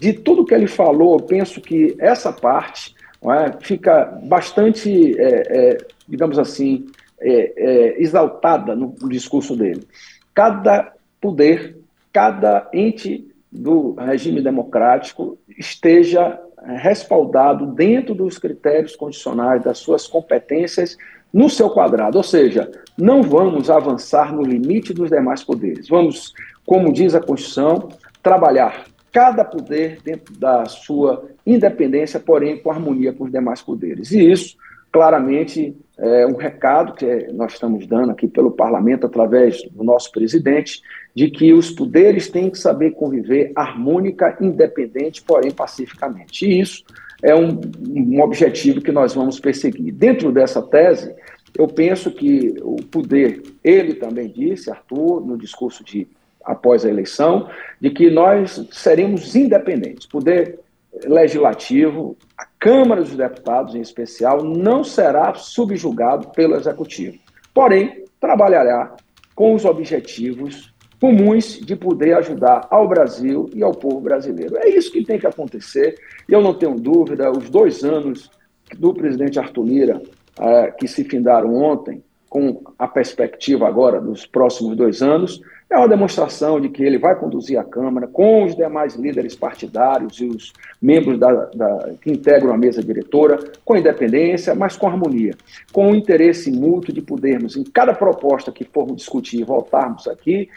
De 0.00 0.14
tudo 0.14 0.46
que 0.46 0.54
ele 0.54 0.66
falou, 0.66 1.18
eu 1.18 1.26
penso 1.26 1.60
que 1.60 1.94
essa 1.98 2.32
parte 2.32 2.94
é, 3.24 3.52
fica 3.60 4.18
bastante 4.24 5.18
é, 5.20 5.24
é, 5.26 5.78
digamos 6.08 6.38
assim, 6.38 6.86
é, 7.20 7.52
é, 7.56 8.02
exaltada 8.02 8.74
no, 8.74 8.94
no 9.00 9.08
discurso 9.08 9.54
dele. 9.54 9.86
Cada 10.34 10.92
poder, 11.20 11.76
cada 12.12 12.68
ente 12.72 13.28
do 13.52 13.92
regime 13.92 14.42
democrático 14.42 15.38
esteja 15.58 16.40
respaldado 16.62 17.66
dentro 17.66 18.14
dos 18.14 18.38
critérios 18.38 18.96
condicionais 18.96 19.62
das 19.62 19.78
suas 19.78 20.06
competências 20.06 20.96
no 21.32 21.48
seu 21.48 21.70
quadrado, 21.70 22.18
ou 22.18 22.24
seja, 22.24 22.70
não 22.98 23.22
vamos 23.22 23.70
avançar 23.70 24.34
no 24.34 24.42
limite 24.42 24.92
dos 24.92 25.10
demais 25.10 25.44
poderes. 25.44 25.88
Vamos, 25.88 26.34
como 26.66 26.92
diz 26.92 27.14
a 27.14 27.20
Constituição, 27.20 27.88
trabalhar 28.22 28.84
cada 29.12 29.44
poder 29.44 29.98
dentro 30.04 30.34
da 30.38 30.64
sua 30.66 31.28
independência, 31.46 32.20
porém 32.20 32.58
com 32.58 32.70
harmonia 32.70 33.12
com 33.12 33.24
os 33.24 33.32
demais 33.32 33.60
poderes. 33.62 34.12
E 34.12 34.30
isso 34.30 34.56
claramente 34.92 35.76
é 35.98 36.26
um 36.26 36.36
recado 36.36 36.94
que 36.94 37.28
nós 37.32 37.52
estamos 37.52 37.86
dando 37.86 38.10
aqui 38.10 38.26
pelo 38.26 38.50
parlamento, 38.50 39.06
através 39.06 39.62
do 39.70 39.84
nosso 39.84 40.10
presidente, 40.10 40.82
de 41.14 41.30
que 41.30 41.52
os 41.52 41.70
poderes 41.70 42.28
têm 42.28 42.50
que 42.50 42.58
saber 42.58 42.92
conviver 42.92 43.52
harmônica, 43.54 44.36
independente, 44.40 45.22
porém 45.22 45.50
pacificamente. 45.50 46.46
E 46.46 46.60
isso 46.60 46.84
é 47.22 47.34
um, 47.34 47.60
um 47.88 48.20
objetivo 48.22 48.80
que 48.80 48.90
nós 48.90 49.14
vamos 49.14 49.38
perseguir. 49.38 49.92
Dentro 49.92 50.32
dessa 50.32 50.62
tese, 50.62 51.14
eu 51.56 51.68
penso 51.68 52.10
que 52.10 52.54
o 52.62 52.76
poder, 52.76 53.42
ele 53.62 53.94
também 53.94 54.28
disse, 54.28 54.70
Arthur, 54.70 55.20
no 55.20 55.36
discurso 55.36 55.84
de 55.84 56.06
após 56.44 56.84
a 56.84 56.88
eleição, 56.88 57.48
de 57.80 57.90
que 57.90 58.10
nós 58.10 58.66
seremos 58.70 59.34
independentes. 59.34 60.06
Poder 60.06 60.58
legislativo, 61.04 62.16
a 62.36 62.44
Câmara 62.58 63.02
dos 63.02 63.16
Deputados 63.16 63.74
em 63.74 63.80
especial, 63.80 64.42
não 64.42 64.82
será 64.82 65.34
subjugado 65.34 66.28
pelo 66.30 66.56
Executivo. 66.56 67.18
Porém, 67.54 68.04
trabalhará 68.20 68.94
com 69.34 69.54
os 69.54 69.64
objetivos 69.64 70.74
comuns 71.00 71.58
de 71.58 71.74
poder 71.74 72.14
ajudar 72.18 72.66
ao 72.70 72.86
Brasil 72.86 73.48
e 73.54 73.62
ao 73.62 73.72
povo 73.72 74.00
brasileiro. 74.00 74.58
É 74.58 74.68
isso 74.68 74.92
que 74.92 75.02
tem 75.02 75.18
que 75.18 75.26
acontecer. 75.26 75.94
Eu 76.28 76.42
não 76.42 76.52
tenho 76.52 76.74
dúvida, 76.74 77.30
os 77.30 77.48
dois 77.48 77.82
anos 77.82 78.30
do 78.78 78.92
presidente 78.92 79.38
Arthur 79.38 79.64
Lira, 79.64 80.02
eh, 80.38 80.74
que 80.78 80.86
se 80.86 81.02
findaram 81.04 81.54
ontem, 81.54 82.02
com 82.28 82.62
a 82.78 82.86
perspectiva 82.86 83.66
agora 83.66 84.00
dos 84.00 84.26
próximos 84.26 84.76
dois 84.76 85.02
anos, 85.02 85.40
é 85.70 85.78
uma 85.78 85.88
demonstração 85.88 86.60
de 86.60 86.68
que 86.68 86.82
ele 86.82 86.98
vai 86.98 87.14
conduzir 87.14 87.56
a 87.56 87.62
Câmara 87.62 88.08
com 88.08 88.44
os 88.44 88.56
demais 88.56 88.96
líderes 88.96 89.36
partidários 89.36 90.20
e 90.20 90.24
os 90.24 90.52
membros 90.82 91.16
da, 91.16 91.44
da, 91.46 91.94
que 92.02 92.10
integram 92.10 92.52
a 92.52 92.58
mesa 92.58 92.82
diretora, 92.82 93.38
com 93.64 93.76
independência, 93.76 94.52
mas 94.52 94.76
com 94.76 94.88
harmonia, 94.88 95.32
com 95.72 95.92
o 95.92 95.94
interesse 95.94 96.50
mútuo 96.50 96.92
de 96.92 97.00
podermos, 97.00 97.56
em 97.56 97.62
cada 97.62 97.94
proposta 97.94 98.50
que 98.50 98.64
formos 98.64 98.96
discutir, 98.96 99.44
voltarmos 99.44 100.08
aqui, 100.08 100.48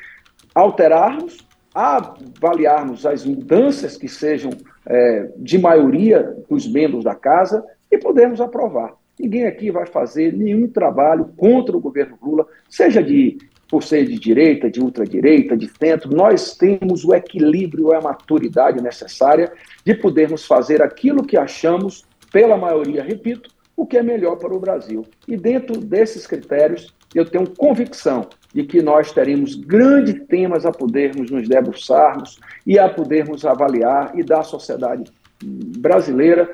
alterarmos, 0.55 1.45
avaliarmos 1.75 3.05
as 3.05 3.23
mudanças 3.23 3.95
que 3.95 4.07
sejam 4.07 4.49
é, 4.85 5.29
de 5.37 5.59
maioria 5.59 6.35
dos 6.49 6.67
membros 6.67 7.03
da 7.03 7.13
casa 7.13 7.63
e 7.91 7.99
podermos 7.99 8.41
aprovar. 8.41 8.95
Ninguém 9.19 9.45
aqui 9.45 9.69
vai 9.69 9.85
fazer 9.85 10.33
nenhum 10.33 10.67
trabalho 10.67 11.29
contra 11.37 11.77
o 11.77 11.79
governo 11.79 12.17
Lula, 12.19 12.47
seja 12.67 13.01
de 13.01 13.37
por 13.73 13.83
ser 13.83 14.05
de 14.05 14.19
direita, 14.19 14.69
de 14.69 14.79
ultradireita, 14.79 15.57
de 15.57 15.67
centro, 15.67 16.15
nós 16.15 16.55
temos 16.55 17.03
o 17.03 17.11
equilíbrio 17.11 17.91
e 17.91 17.95
a 17.95 18.01
maturidade 18.01 18.79
necessária 18.79 19.51
de 19.83 19.95
podermos 19.95 20.45
fazer 20.45 20.79
aquilo 20.83 21.25
que 21.25 21.35
achamos, 21.35 22.05
pela 22.31 22.55
maioria, 22.55 23.01
repito, 23.01 23.49
o 23.75 23.83
que 23.83 23.97
é 23.97 24.03
melhor 24.03 24.35
para 24.35 24.53
o 24.53 24.59
Brasil. 24.59 25.03
E 25.27 25.35
dentro 25.35 25.81
desses 25.81 26.27
critérios, 26.27 26.93
eu 27.15 27.25
tenho 27.25 27.49
convicção 27.49 28.27
de 28.53 28.63
que 28.63 28.79
nós 28.79 29.11
teremos 29.11 29.55
grandes 29.55 30.23
temas 30.27 30.67
a 30.67 30.71
podermos 30.71 31.31
nos 31.31 31.49
debruçarmos 31.49 32.39
e 32.67 32.77
a 32.77 32.87
podermos 32.87 33.43
avaliar 33.43 34.11
e 34.13 34.21
dar 34.21 34.41
à 34.41 34.43
sociedade 34.43 35.11
brasileira 35.43 36.47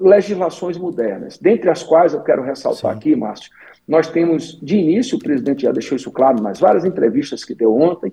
legislações 0.00 0.78
modernas, 0.78 1.36
dentre 1.36 1.68
as 1.68 1.82
quais 1.82 2.14
eu 2.14 2.22
quero 2.22 2.42
ressaltar 2.42 2.92
Sim. 2.92 2.98
aqui, 2.98 3.14
Márcio, 3.14 3.50
nós 3.86 4.08
temos, 4.08 4.58
de 4.60 4.76
início, 4.76 5.16
o 5.16 5.20
presidente 5.20 5.62
já 5.62 5.72
deixou 5.72 5.96
isso 5.96 6.10
claro 6.10 6.42
nas 6.42 6.58
várias 6.58 6.84
entrevistas 6.84 7.44
que 7.44 7.54
deu 7.54 7.74
ontem, 7.76 8.12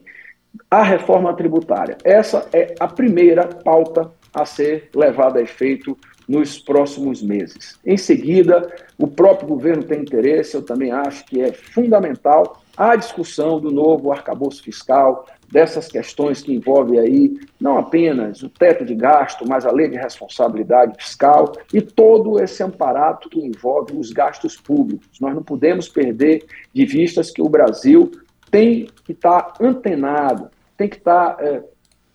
a 0.70 0.84
reforma 0.84 1.34
tributária. 1.36 1.98
Essa 2.04 2.48
é 2.54 2.76
a 2.80 2.88
primeira 2.88 3.48
pauta 3.48 4.12
a 4.34 4.46
ser 4.46 4.90
levada 4.96 5.40
a 5.40 5.42
efeito 5.42 5.98
nos 6.28 6.60
próximos 6.60 7.22
meses. 7.22 7.80
Em 7.86 7.98
seguida, 7.98 8.72
o 8.98 9.08
próprio 9.08 9.48
governo 9.48 9.84
tem 9.84 10.02
interesse, 10.02 10.56
eu 10.56 10.62
também 10.62 10.92
acho 10.92 11.26
que 11.26 11.42
é 11.42 11.52
fundamental 11.52 12.62
a 12.76 12.96
discussão 12.96 13.60
do 13.60 13.72
novo 13.72 14.12
arcabouço 14.12 14.64
fiscal, 14.64 15.26
dessas 15.52 15.88
questões 15.88 16.42
que 16.42 16.52
envolvem 16.52 17.00
aí 17.00 17.40
não 17.62 17.78
apenas 17.78 18.42
o 18.42 18.50
teto 18.50 18.84
de 18.84 18.96
gasto, 18.96 19.48
mas 19.48 19.66
a 19.66 19.72
lei 19.72 19.88
de 19.88 19.96
responsabilidade 19.96 20.96
fiscal 20.98 21.54
e 21.72 21.80
todo 21.80 22.40
esse 22.40 22.64
amparato 22.64 23.30
que 23.30 23.40
envolve 23.40 23.96
os 23.96 24.12
gastos 24.12 24.58
públicos. 24.58 25.20
Nós 25.22 25.36
não 25.36 25.44
podemos 25.44 25.88
perder 25.88 26.44
de 26.74 26.86
vistas 26.86 27.30
que 27.30 27.42
o 27.42 27.48
Brasil 27.50 28.12
tem 28.50 28.88
que 29.06 29.12
estar 29.12 29.54
antenado, 29.62 30.50
tem 30.76 30.90
que 30.90 30.98
estar 30.98 31.38
é, 31.40 31.64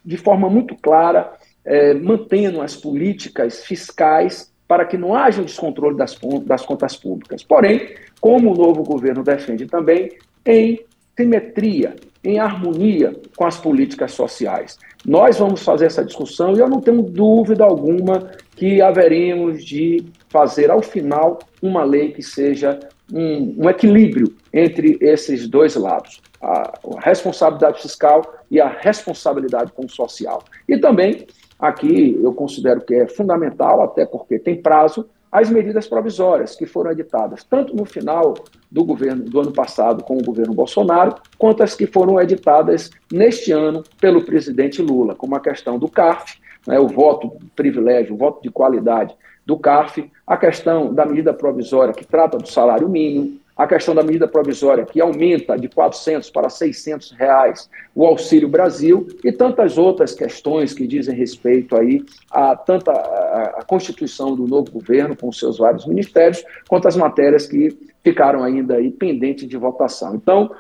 de 0.05 0.17
forma 0.17 0.51
muito 0.51 0.75
clara 0.75 1.33
é, 1.69 1.93
mantendo 1.93 2.63
as 2.63 2.75
políticas 2.75 3.63
fiscais 3.65 4.51
para 4.67 4.87
que 4.87 4.97
não 4.97 5.15
haja 5.15 5.43
um 5.43 5.45
descontrole 5.45 5.97
das, 5.97 6.19
das 6.45 6.65
contas 6.65 6.97
públicas. 6.97 7.43
Porém, 7.43 7.95
como 8.21 8.53
o 8.53 8.57
novo 8.57 8.83
governo 8.83 9.23
defende 9.23 9.67
também, 9.67 10.11
em 10.47 10.81
simetria, 11.17 11.95
em 12.25 12.39
harmonia 12.39 13.15
com 13.37 13.45
as 13.45 13.59
políticas 13.59 14.13
sociais. 14.13 14.79
Nós 15.05 15.39
vamos 15.39 15.63
fazer 15.63 15.87
essa 15.87 16.05
discussão 16.05 16.55
e 16.55 16.59
eu 16.59 16.69
não 16.69 16.81
tenho 16.81 17.03
dúvida 17.03 17.65
alguma 17.65 18.31
que 18.57 18.81
haveremos 18.81 19.65
de 19.65 20.05
fazer, 20.29 20.71
ao 20.71 20.83
final, 20.83 21.39
uma 21.63 21.85
lei 21.85 22.13
que 22.13 22.23
seja 22.23 22.79
um, 23.13 23.55
um 23.59 23.71
equilíbrio 23.71 24.35
entre 24.53 24.99
esses 25.01 25.49
dois 25.49 25.77
lados, 25.77 26.21
a, 26.43 26.79
a 26.97 27.01
responsabilidade 27.01 27.81
fiscal 27.83 28.23
e 28.51 28.61
a 28.61 28.69
responsabilidade 28.69 29.73
com 29.73 29.87
o 29.87 29.91
social. 29.91 30.43
E 30.69 30.79
também, 30.79 31.27
aqui, 31.59 32.19
eu 32.23 32.33
considero 32.33 32.81
que 32.81 32.95
é 32.95 33.09
fundamental, 33.09 33.83
até 33.83 34.07
porque 34.07 34.39
tem 34.39 34.61
prazo, 34.61 35.09
as 35.31 35.51
medidas 35.51 35.87
provisórias 35.87 36.57
que 36.57 36.65
foram 36.65 36.91
editadas, 36.91 37.45
tanto 37.45 37.77
no 37.77 37.85
final 37.85 38.35
do 38.71 38.85
governo 38.85 39.25
do 39.25 39.41
ano 39.41 39.53
passado 39.53 40.03
com 40.03 40.17
o 40.17 40.25
governo 40.25 40.55
Bolsonaro, 40.55 41.17
quanto 41.37 41.63
as 41.63 41.75
que 41.75 41.87
foram 41.87 42.21
editadas 42.21 42.91
neste 43.13 43.53
ano 43.53 43.83
pelo 44.01 44.25
presidente 44.25 44.81
Lula, 44.81 45.15
como 45.15 45.37
a 45.37 45.41
questão 45.41 45.79
do 45.79 45.89
CARF, 45.89 46.39
né, 46.67 46.79
o 46.79 46.89
voto 46.89 47.33
privilégio, 47.55 48.15
o 48.15 48.19
voto 48.19 48.43
de 48.43 48.51
qualidade 48.51 49.15
do 49.45 49.59
CARF, 49.59 50.11
a 50.27 50.37
questão 50.37 50.93
da 50.95 51.05
medida 51.05 51.33
provisória 51.33 51.95
que 51.95 52.07
trata 52.07 52.39
do 52.39 52.49
salário 52.49 52.89
mínimo, 52.89 53.39
a 53.59 53.67
questão 53.67 53.93
da 53.93 54.05
medida 54.05 54.29
provisória 54.29 54.87
que 54.87 55.01
aumenta 55.01 55.59
de 55.59 55.69
400 55.69 56.31
para 56.31 56.49
600 56.49 57.11
reais 57.11 57.69
o 57.93 58.07
Auxílio 58.07 58.49
Brasil 58.49 59.09
e 59.25 59.33
tantas 59.33 59.77
outras 59.77 60.15
questões 60.15 60.73
que 60.73 60.87
dizem 60.87 61.17
respeito 61.17 61.77
aí 61.77 62.05
a 62.31 62.55
tanta 62.55 62.93
a, 62.93 63.65
Constituição 63.67 64.37
do 64.37 64.47
novo 64.47 64.71
governo 64.71 65.17
com 65.17 65.33
seus 65.33 65.59
vários 65.59 65.85
ministérios, 65.87 66.45
quanto 66.69 66.87
as 66.87 66.97
matérias 66.97 67.47
que 67.47 67.77
ficaram 68.05 68.45
ainda 68.45 68.77
aí 68.77 68.91
pendentes 68.91 69.49
de 69.49 69.57
votação. 69.57 70.15
Então, 70.15 70.51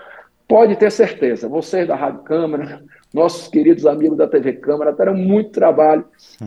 pode 0.48 0.76
ter 0.76 0.90
certeza, 0.90 1.46
vocês 1.46 1.86
da 1.86 1.94
Rádio 1.94 2.22
Câmara, 2.22 2.82
nossos 3.12 3.48
queridos 3.48 3.84
amigos 3.84 4.16
da 4.16 4.26
TV 4.26 4.54
Câmara 4.54 4.94
terão 4.94 5.14
muito 5.14 5.50
trabalho, 5.50 6.06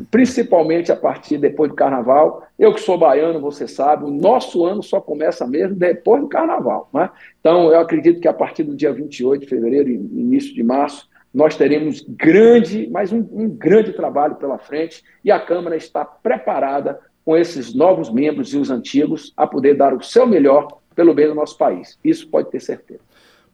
principalmente 0.10 0.91
a 0.91 0.96
partir 0.96 1.38
depois 1.38 1.70
do 1.70 1.75
Carnaval. 1.75 2.43
Eu 2.58 2.74
que 2.74 2.81
sou 2.81 2.98
baiano, 2.98 3.39
você 3.39 3.67
sabe, 3.67 4.05
o 4.05 4.10
nosso 4.10 4.65
ano 4.65 4.81
só 4.81 5.00
começa 5.00 5.46
mesmo 5.46 5.75
depois 5.75 6.20
do 6.20 6.27
Carnaval. 6.27 6.89
Né? 6.91 7.10
Então, 7.39 7.72
eu 7.72 7.79
acredito 7.79 8.20
que 8.20 8.27
a 8.27 8.34
partir 8.34 8.63
do 8.63 8.75
dia 8.75 8.91
28 8.91 9.41
de 9.41 9.48
fevereiro 9.48 9.89
e 9.89 9.93
início 9.93 10.53
de 10.53 10.63
março, 10.63 11.08
nós 11.31 11.55
teremos 11.55 12.01
grande, 12.01 12.89
mais 12.89 13.13
um, 13.13 13.20
um 13.31 13.48
grande 13.48 13.93
trabalho 13.93 14.36
pela 14.36 14.58
frente 14.58 15.03
e 15.24 15.31
a 15.31 15.39
Câmara 15.39 15.75
está 15.75 16.03
preparada 16.03 17.00
com 17.24 17.38
esses 17.38 17.74
novos 17.74 18.12
membros 18.12 18.51
e 18.53 18.58
os 18.58 18.72
antigos 18.72 19.31
a 19.38 19.46
poder 19.46 19.75
dar 19.75 19.93
o 19.93 20.01
seu 20.01 20.25
melhor 20.25 20.67
pelo 20.96 21.13
bem 21.13 21.27
do 21.27 21.36
nosso 21.36 21.58
país. 21.58 21.98
Isso 22.03 22.27
pode 22.27 22.50
ter 22.50 22.60
certeza. 22.60 23.11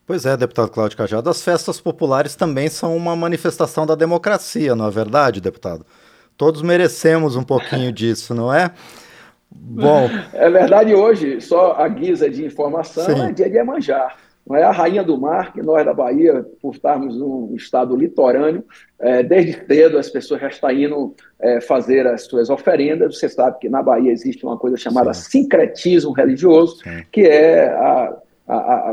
Pois 0.08 0.26
é, 0.26 0.38
deputado 0.38 0.72
Cláudio 0.72 0.98
Cajado, 0.98 1.30
as 1.30 1.44
festas 1.44 1.82
populares 1.82 2.34
também 2.34 2.70
são 2.70 2.96
uma 2.96 3.14
manifestação 3.14 3.86
da 3.86 3.94
democracia, 3.94 4.74
não 4.74 4.88
é 4.88 4.90
verdade, 4.90 5.42
deputado? 5.42 5.86
Todos 6.38 6.62
merecemos 6.62 7.36
um 7.36 7.44
pouquinho 7.44 7.92
disso, 7.94 8.34
não 8.34 8.54
é? 8.54 8.72
Bom. 9.52 10.10
É 10.34 10.50
verdade, 10.50 10.96
hoje, 10.96 11.42
só 11.42 11.74
a 11.74 11.90
guisa 11.90 12.30
de 12.30 12.46
informação, 12.46 13.04
Sim. 13.04 13.22
é 13.22 13.32
dia 13.34 13.50
de 13.50 13.58
Emanjar. 13.58 14.16
Não 14.48 14.56
é 14.56 14.64
a 14.64 14.72
rainha 14.72 15.04
do 15.04 15.20
mar, 15.20 15.52
que 15.52 15.62
nós 15.62 15.86
da 15.86 15.94
Bahia, 15.94 16.46
por 16.62 16.74
estarmos 16.74 17.18
num 17.18 17.54
estado 17.54 17.94
litorâneo, 17.94 18.64
é, 18.98 19.22
desde 19.22 19.66
cedo 19.68 19.98
as 19.98 20.10
pessoas 20.10 20.40
já 20.40 20.48
estão 20.48 20.72
indo 20.72 21.14
é, 21.38 21.60
fazer 21.60 22.08
as 22.08 22.24
suas 22.24 22.50
oferendas. 22.50 23.20
Você 23.20 23.28
sabe 23.28 23.60
que 23.60 23.68
na 23.68 23.84
Bahia 23.84 24.10
existe 24.10 24.46
uma 24.46 24.58
coisa 24.58 24.78
chamada 24.78 25.14
Sim. 25.14 25.42
sincretismo 25.42 26.14
religioso, 26.14 26.78
Sim. 26.78 27.04
que 27.12 27.24
é 27.24 27.68
a 27.68 28.18
a, 28.48 28.56
a, 28.56 28.92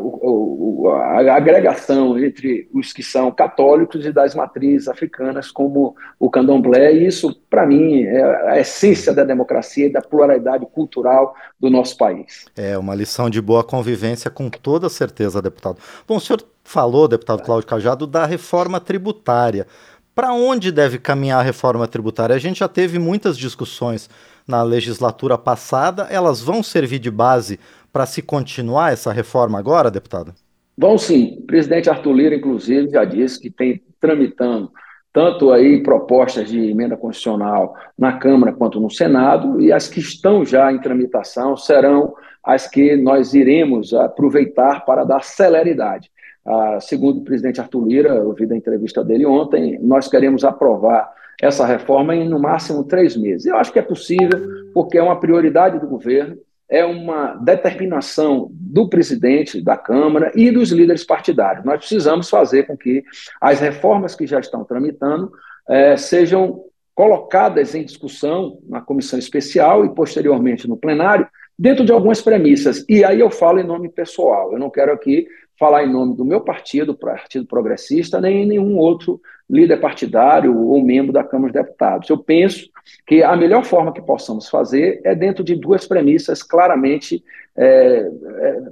a, 1.29 1.37
agregação 1.37 2.19
entre 2.19 2.69
os 2.75 2.93
que 2.93 3.05
são 3.05 3.31
católicos 3.31 4.05
e 4.05 4.13
das 4.13 4.35
matrizes 4.35 4.89
africanas, 4.89 5.51
como 5.51 5.95
o 6.19 6.29
candomblé, 6.29 6.93
e 6.93 7.07
isso, 7.07 7.41
para 7.49 7.65
mim, 7.65 8.03
é 8.03 8.51
a 8.51 8.59
essência 8.59 9.15
da 9.15 9.23
democracia 9.23 9.87
e 9.87 9.93
da 9.93 10.03
pluralidade 10.03 10.67
cultural 10.67 11.37
do 11.61 11.71
nosso 11.71 11.97
país. 11.97 12.47
É 12.57 12.77
uma 12.77 12.97
lição 12.97 13.31
de 13.31 13.41
boa 13.41 13.63
convivência, 13.63 14.29
com 14.29 14.51
toda 14.51 14.89
certeza, 14.89 15.41
deputado. 15.41 15.79
Bom, 16.07 16.17
o 16.17 16.21
senhor 16.21 16.45
falou, 16.65 17.07
deputado 17.07 17.43
Cláudio 17.43 17.69
Cajado, 17.69 18.07
da 18.09 18.27
reforma 18.27 18.81
tributária. 18.81 19.69
Para 20.17 20.33
onde 20.33 20.73
deve 20.73 20.99
caminhar 20.99 21.41
a 21.41 21.43
reforma 21.45 21.87
tributária? 21.87 22.35
A 22.35 22.39
gente 22.41 22.59
já 22.59 22.69
teve 22.69 22.99
muitas 22.99 23.39
discussões 23.39 24.11
na 24.47 24.63
legislatura 24.63 25.39
passada, 25.39 26.07
elas 26.11 26.41
vão 26.41 26.63
servir 26.63 26.99
de 26.99 27.11
base 27.11 27.59
para 27.95 28.07
se 28.07 28.21
continuar 28.21 28.93
essa 28.93 29.13
reforma 29.13 29.57
agora, 29.57 29.89
deputado? 29.89 30.35
Vão 30.77 30.99
sim. 30.99 31.37
O 31.39 31.47
presidente 31.47 31.89
Arthur 31.89 32.13
Lira, 32.13 32.35
inclusive, 32.35 32.91
já 32.91 33.05
disse 33.05 33.41
que 33.41 33.49
tem 33.49 33.81
tramitando 34.01 34.73
tanto 35.13 35.53
aí 35.53 35.81
propostas 35.81 36.49
de 36.49 36.71
emenda 36.71 36.97
constitucional 36.97 37.73
na 37.97 38.15
Câmara 38.15 38.53
quanto 38.53 38.81
no 38.81 38.91
Senado, 38.91 39.61
e 39.61 39.73
as 39.73 39.87
que 39.87 40.01
estão 40.01 40.45
já 40.45 40.73
em 40.73 40.81
tramitação 40.81 41.57
serão 41.57 42.15
as 42.43 42.67
que 42.67 42.97
nós 42.97 43.33
iremos 43.33 43.95
aproveitar 43.95 44.85
para 44.85 45.05
dar 45.05 45.23
celeridade. 45.23 46.11
Ah, 46.45 46.79
segundo 46.81 47.21
o 47.21 47.25
presidente 47.25 47.61
Arthur 47.61 47.87
Lira, 47.87 48.09
eu 48.09 48.33
vi 48.33 48.45
da 48.45 48.57
entrevista 48.57 49.05
dele 49.05 49.25
ontem, 49.25 49.79
nós 49.81 50.09
queremos 50.09 50.43
aprovar 50.43 51.13
essa 51.41 51.65
reforma 51.65 52.17
em 52.17 52.29
no 52.29 52.41
máximo 52.41 52.83
três 52.83 53.17
meses. 53.17 53.47
Eu 53.47 53.57
acho 53.57 53.73
que 53.73 53.79
é 53.79 53.83
possível, 53.83 54.41
porque 54.75 54.99
é 54.99 55.03
uma 55.03 55.21
prioridade 55.21 55.79
do 55.79 55.87
governo 55.87 56.37
é 56.69 56.85
uma 56.85 57.35
determinação 57.35 58.49
do 58.51 58.89
presidente 58.89 59.61
da 59.61 59.77
Câmara 59.77 60.33
e 60.35 60.51
dos 60.51 60.71
líderes 60.71 61.05
partidários. 61.05 61.65
Nós 61.65 61.79
precisamos 61.79 62.29
fazer 62.31 62.67
com 62.67 62.77
que 62.77 63.05
as 63.41 63.61
reformas 63.61 64.15
que 64.15 64.27
já 64.27 64.41
estão 64.41 64.65
tramitando 64.65 65.31
é, 65.69 65.97
sejam 65.97 66.65
colocadas 66.95 67.75
em 67.75 67.85
discussão 67.85 68.59
na 68.69 68.81
comissão 68.81 69.19
especial 69.19 69.85
e 69.85 69.95
posteriormente 69.95 70.69
no 70.69 70.77
plenário, 70.77 71.29
dentro 71.59 71.85
de 71.85 71.93
algumas 71.93 72.21
premissas. 72.21 72.85
E 72.89 73.05
aí 73.05 73.21
eu 73.21 73.31
falo 73.31 73.59
em 73.59 73.65
nome 73.65 73.89
pessoal. 73.89 74.53
Eu 74.53 74.59
não 74.59 74.71
quero 74.71 74.93
aqui 74.93 75.27
falar 75.59 75.85
em 75.85 75.93
nome 75.93 76.17
do 76.17 76.25
meu 76.25 76.41
partido, 76.41 76.95
Partido 76.95 77.47
Progressista, 77.47 78.21
nem 78.21 78.45
nenhum 78.45 78.77
outro 78.77 79.21
líder 79.49 79.81
partidário 79.81 80.57
ou 80.57 80.83
membro 80.83 81.13
da 81.13 81.23
Câmara 81.23 81.53
dos 81.53 81.63
Deputados. 81.63 82.11
Eu 82.11 82.19
penso 82.19 82.69
que 83.07 83.23
a 83.23 83.37
melhor 83.37 83.65
forma 83.65 83.93
que 83.93 84.03
possamos 84.03 84.49
fazer 84.49 85.01
é 85.05 85.15
dentro 85.15 85.45
de 85.45 85.55
duas 85.55 85.87
premissas 85.87 86.43
claramente 86.43 87.23
é, 87.57 88.11
é, 88.37 88.63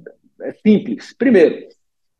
é 0.43 0.53
simples. 0.67 1.15
Primeiro, 1.17 1.69